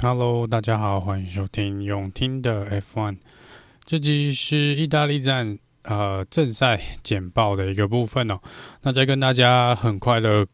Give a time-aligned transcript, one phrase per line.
[0.00, 3.16] Hello，大家好，欢迎收听永听的 F1。
[3.84, 8.38] 这集是意大利站呃正赛简报的一个部分哦。
[8.82, 10.46] 那在跟大家很快的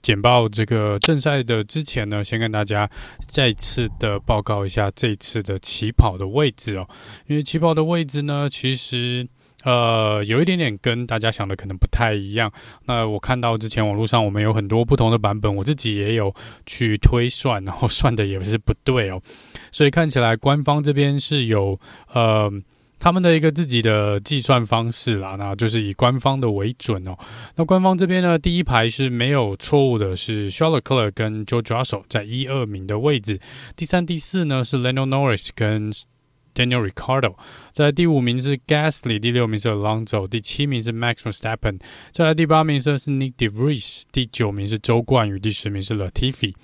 [0.00, 2.88] 简报这个正赛的之前呢，先跟大家
[3.28, 6.88] 再次的报告一下这次的起跑的位置哦。
[7.26, 9.28] 因为起跑的位置呢，其实。
[9.64, 12.52] 呃，有一点点跟大家想的可能不太一样。
[12.86, 16.34] 那我看到之前网络上我们有很多不同的版本，我自己也有
[16.66, 19.20] 去推算，然后算的也是不对哦。
[19.72, 21.78] 所以看起来官方这边是有
[22.12, 22.52] 呃
[23.00, 27.14] 他们的一个自己的计算方式啦，那就是以官方的为准哦。
[27.56, 33.38] 那官方这边呢，第一排是没有错误的，是 Charles Leclerc 跟 George Russell 在一二名的位置。
[33.76, 35.92] 第三、第四呢是 Lando Norris 跟
[36.54, 37.34] Daniel Ricciardo，
[37.72, 41.80] 在第五名是 Gasly，第六名是 Alonso，第七名是 Max Verstappen，
[42.12, 46.54] 再来第八名是 Nick De Vries，第九名是周冠宇，第十名是 Latifi，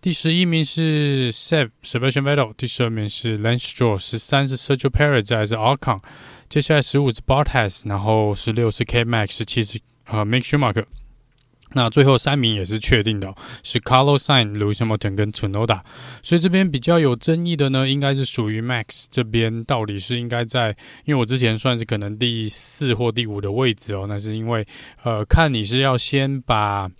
[0.00, 6.00] 第十一名是 Seb Sebastian Vettel，第十二名是 Lance Stroll，十三是 Sergio Perez，再来是 Ocon，
[6.48, 10.84] 接下来十五是 Bottas，然后十六是 K Max，十七是呃 Mick Schumacher。
[11.72, 15.80] 那最后三名也是确定的，是 Carlos Sainz、l u c i a m o t o n 跟 Tsunoda，
[16.22, 24.66] 所以这边比较有争议的呢，应该是属于 Max 这边，到底是应该在，因为我之前算是可能第四或第五的位置哦，那是因为
[25.02, 26.90] 呃，看你是要先把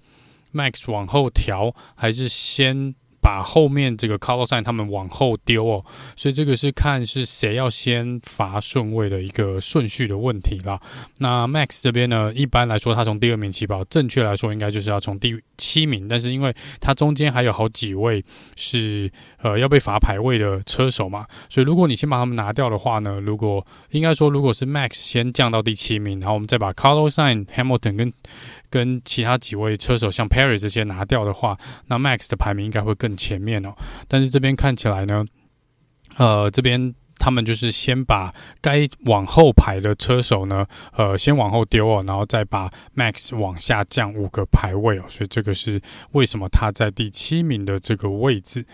[0.53, 2.95] Max 往后调，还是先。
[3.29, 5.85] 把后面这个 Carlos Sainz 他们往后丢哦，
[6.17, 10.81] 所以这个是看是谁要先罚顺位的一个顺序的问题啦。
[11.19, 18.25] 那 Max 这边呢，一般来说他从第二名起跑，正确来说应该就是要从第七名，但是因为他中间还有好几位
[18.57, 19.13] 是
[19.43, 28.13] 呃要被罚排位的车手嘛，所以如果你先把他们拿掉的话呢，如果应该说如果是 Max 先降到第七名，然后我们再把 Carlos Sainz、Hamilton 跟
[28.71, 33.75] 跟其他几位车手，像 Perry 这些拿掉的话，那 Max 的排名应该会更前面哦。
[34.07, 35.25] 但是这边看起来呢，
[36.17, 45.05] 呃，这边他们就是先把该往后排的车手呢，呃，先往后丢哦，然后再把 Max 往下降五个排位哦。
[45.09, 45.83] 所以这个是
[46.13, 48.65] 为什么他在第七名的这个位置。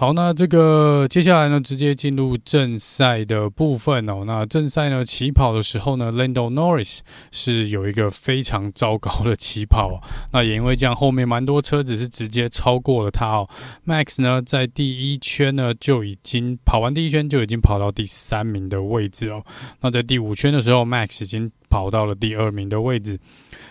[0.00, 4.22] 好，那这个接下来呢，直接进入正赛的部分哦。
[4.24, 7.00] 那正赛呢，起跑的时候呢，Lando Norris
[7.32, 9.98] 是有一个非常糟糕的起跑哦。
[10.32, 13.48] 那也因为这样，后面蛮多车子是直接超过了他哦。
[13.84, 19.42] Max 呢，在第一圈呢就已经跑完第一圈就已经跑到第三名的位置哦。
[19.80, 23.18] 那在第五圈的时候，Max 已经跑到了第二名的位置。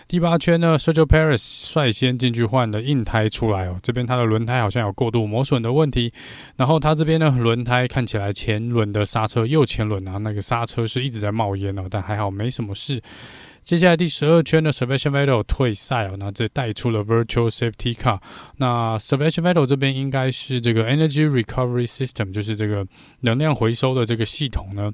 [0.06, 6.12] 第八圈呢，Sergio Perez 率先进去换了硬胎出来哦，这边它的轮胎好像有过度磨损的问题，
[6.56, 13.02] 然后它这边呢，轮胎看起来前轮的刹车右前轮啊，那个刹车是一直在冒烟哦，但还好没什么事。
[13.62, 18.18] 接下来第十二圈呢，Sebastian Vettel 退赛哦，那这带出了 Virtual Safety Car。
[18.56, 22.86] 那 Sebastian Vettel 这边应该是这个 Energy Recovery System，就是这个
[23.20, 24.90] 能量回收的这个系统呢。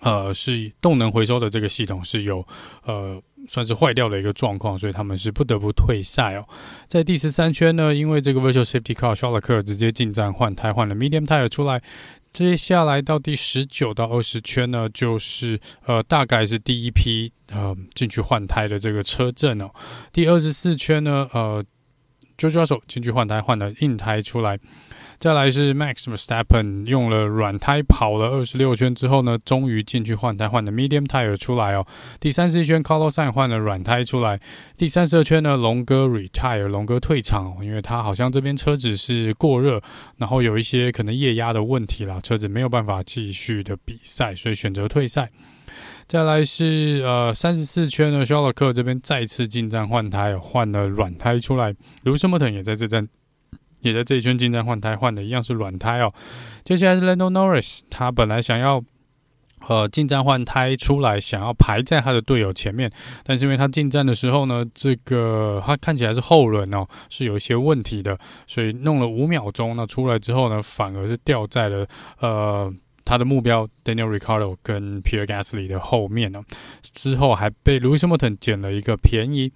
[0.00, 2.46] 呃，是动能回收的这个系统是有
[2.84, 6.44] 呃算是坏掉的一个状况，所以他们是不得不退赛哦。
[6.86, 11.82] 在第十三圈呢，因为这个 Virtual Safety Car，肖勒克直接进站换胎，换了 Medium Tire 出来。
[12.32, 19.68] 接下来到第十九到二十圈呢，就是呃大概是第一批呃进去换胎的这个车阵哦。
[20.12, 21.64] 第二十四圈呢，呃
[22.40, 24.58] ，George Russell 进去换胎，换了硬胎出来。
[25.18, 31.86] 再来是 Max Verstappen 用了软胎跑了二十六圈之后呢，终于进去换胎，换的 Medium Tire 出来哦。
[32.18, 34.40] 第三十一圈，Carlos Sainz 换了软胎出来。
[34.78, 39.82] 第三十二圈呢，龙哥 Retire，龙哥退场哦，因为他好像这边车子是过热，
[40.16, 45.28] 然后有一些可能液压的问题啦，车子没有办法继续的比赛，所以选择退赛。
[46.06, 51.72] 再来是呃三十四圈的，肖勒克这边再次进站换胎，换了软胎出来。
[52.04, 53.08] Lewis Hamilton 也在这站。
[53.82, 56.12] 也在这一圈进站换胎，换的一样是软胎哦。
[56.64, 58.84] 接下来是 Lando Norris，他本来想要
[59.66, 62.92] 呃进站换胎出来，想要排在他的队友前面，
[63.24, 71.86] 但是因为他进站的时候呢，这个他看起来是后轮哦，是有一些问题的，所以弄了五秒钟，那出来之后呢，反而是掉在了
[72.18, 72.70] 呃
[73.10, 76.44] 他的目标 Daniel r i c a r d o 跟 Pierre Gasly 的后面呢，
[76.80, 79.52] 之后还被 Lewis Hamilton 捡了一个便宜。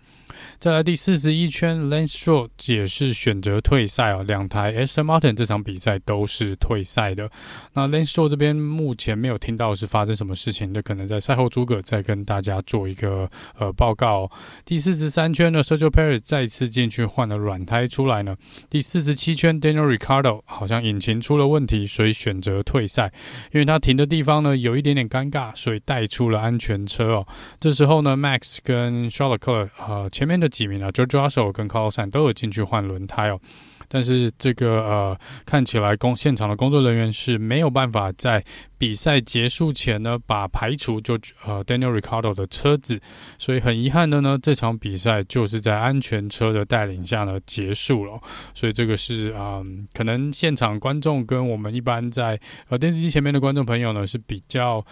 [0.58, 4.24] 再来第四十一圈，Lance Stroll 也是选择退赛哦。
[4.24, 7.30] 两台 Aston Martin 这场比赛都是退赛的。
[7.74, 14.28] 那 Lance Stroll 这边目前没有听到是发生什么事情那，可能在赛后诸葛再跟大家做一个呃报告。
[14.64, 18.36] 第四十三圈呢，Sergio Perez 再次进去换了软胎出来呢。
[18.68, 23.12] 第四十七圈，Daniel r i c a r d o 好像引擎出了问题，所以选择退赛，
[23.52, 27.26] 因为他停的地方呢有一点点尴尬，所以带出了安全车哦。
[27.60, 31.90] 这时候呢，Max 跟 Sherlock，呃前面的几名啊 j o j o s s e l 跟 c a r l
[31.90, 33.40] s o n 都有进去换轮胎哦。
[33.88, 38.44] 但是这个呃，看起来工现场的工作人员是没有办法在
[38.78, 41.14] 比赛结束前呢，把排除就
[41.46, 43.00] 呃 Daniel Ricardo 的车子，
[43.38, 48.20] 所以很遗憾的呢，这场比赛就是在安全车的带领下呢结束了。
[48.54, 52.38] 所以这个是嗯、可能现场观众跟我们一般在
[52.68, 54.84] 呃电视机前面的观众朋友呢是比较。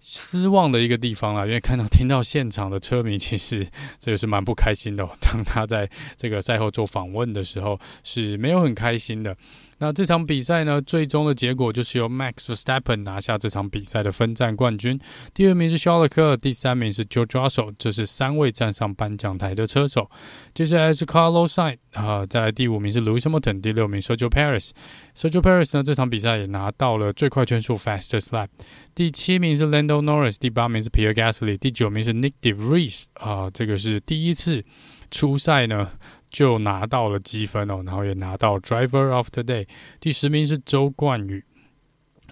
[0.00, 3.66] 失望的一个地方啦，因为看到听到现场的车迷， 其实
[3.98, 5.06] 这个是蛮不开心的。
[5.20, 9.36] 当他在这个赛后做访问的时候，是没有很开心的。
[9.78, 14.98] 那这场比赛呢，最终的结果就是由 Max Verstappen 拿下这场比赛的分站冠军。
[15.34, 20.10] 第二名是肖勒克，第三名是 George Russell，这是三位站上颁奖台的车手。
[20.54, 24.70] 接下来是 Carlos Sainz 啊，再来第五名是 Lewis Hamilton，第六名 Sergio Perez。
[25.14, 28.48] Sergio Perez 呢，这场比赛也拿到了最快圈速 Fastest Lap。
[28.94, 34.64] 第七名是 l e n Norris，第八名是 Pierre Gasly，第九名是 Nick De Vries 啊，这个是第一次
[35.10, 35.92] 初赛呢。
[36.28, 39.66] 就拿到了积分哦，然后也拿到 Driver of the Day。
[40.00, 41.42] 第十名是周冠宇，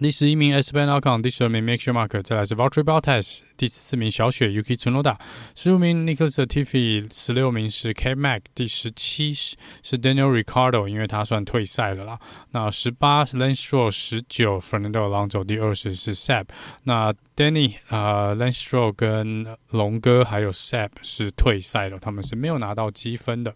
[0.00, 5.16] 第十一名 Esteban Ocon，第十二名 Mick Schumacher，再来是 Valtteri Bottas，第十四名小雪 Yuki Tsunoda，
[5.54, 12.18] 十五名 Nicholas Latifi，十六名是 K Mac；第十七是是 Daniel Ricardo，因为他算退赛了啦。
[12.50, 16.46] 那十八是 Lance Stroll，十九 Fernando Alonso，第二十是 Sap。
[16.82, 23.54] 那 Danny 啊、呃、Lance Stroll 跟龙哥还有 Sap 是退赛了，他们是没有拿到积分的。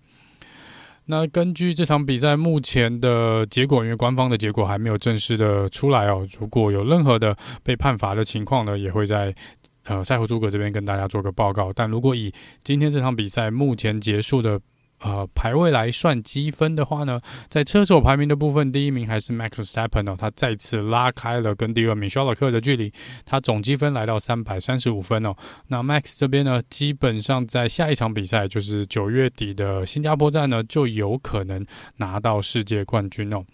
[1.08, 9.34] 那根据这场比赛目前的结果，因为官方的结果还没有正式的出来哦，如果有任何的被判罚的情况呢，也会在
[9.86, 11.72] 呃赛后诸葛这边跟大家做个报告。
[11.72, 12.32] 但如果以
[12.62, 14.60] 今天这场比赛目前结束的。
[15.00, 22.92] 呃，排位来算积分的话呢，在车手排名的部分，第一名还是 Max Verstappen 哦，他再次拉开了跟第二名肖勒克的距离，
[23.24, 25.34] 他总积分来到三百三十五分哦。
[25.68, 31.64] 那 Max 这边呢，基本上在下一场比赛，就是九月底的新加坡站呢，就有可能
[31.96, 33.44] 拿到世界冠军哦。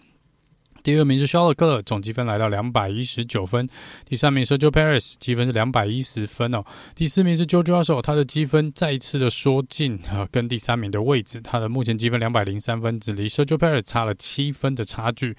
[0.85, 3.67] 第二名是肖勒克勒，总积分来到两百一十九分。
[4.07, 6.63] 第三名是 Sergio Perez，积分是两百一十分哦。
[6.93, 15.35] 第四名是 jojoe russell 他的积分再一次的缩进啊，跟第三名的位置，他的目前积分两百零三分，只离 Sergio Perez 差了七分的差距。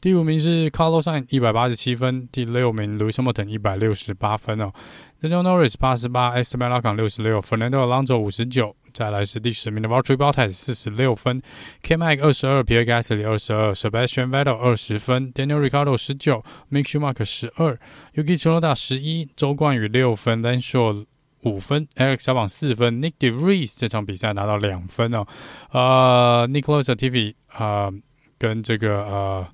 [0.00, 2.26] 第五名是 Carlos Sainz，一百八十七分。
[2.32, 4.72] 第六名 Lewis Hamilton，一百六十八分哦。
[5.20, 8.74] Lando Norris 八十八，Esteban Ocon 六十六，Fernando Alonso 五十九。
[8.98, 11.40] 再来是第十名的 Valtteri Bottas 四十六分
[11.84, 17.78] ，K-Mag 二十二，Pierre Gasly 二十二，Sebastian Vettel 二十分，Daniel r i c a r d o 十九，Mick Schumacher 十二
[18.16, 21.06] ，Yuki Tsunoda 十一，周冠宇六分，Lance Stroll
[21.44, 25.24] 五分，Alex 小榜四分，Nick De Vries 这场比赛拿到两分哦，
[25.70, 27.88] 呃，Nicholas Latifi 啊，
[28.36, 29.48] 跟这个呃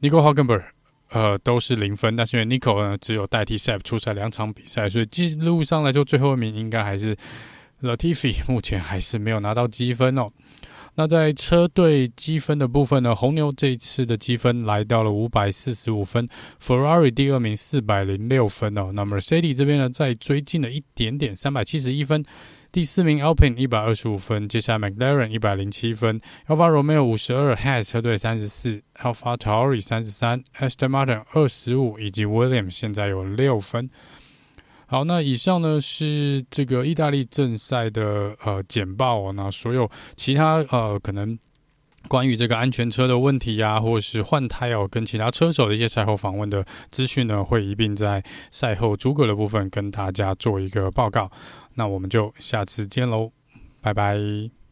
[0.00, 0.64] ，Nico Hagenberg
[1.12, 7.16] 呃都是零分，但是因为 Nico 呢只有代替 Seb 出赛两场比赛，所以记录上来说最后一名应该还是。
[7.82, 10.28] Latifi 目前还是没有拿到积分哦。
[10.98, 16.26] 那在车队积分的部分呢，红牛这一次的积分来到了五百四十五分
[16.58, 18.92] ，Ferrari 第二名四百零六分哦。
[18.94, 22.24] 那 Mercedes 这边呢，再追进了一点点，三百七十一分。
[22.72, 33.90] 第四名 Alpine 一百二十五分，接下来 McLaren 一百零七分，Alfa Romeo 五十二，Has 车队三十四，Alfa Tauri 三十三，Aston Martin 二十五，以及 William 现在有六分。
[34.86, 39.32] 好，那以上呢是这个意大利正赛的呃简报哦。
[39.32, 41.36] 那所有其他呃可能
[42.08, 51.28] 关于这个安全车的问题呀、或者是换胎哦，跟其他车手的一些赛后访问的资讯呢，会一并在赛后诸葛的部分跟大家做一个报告。
[51.74, 53.32] 那我们就下次见喽，
[53.80, 54.65] 拜拜。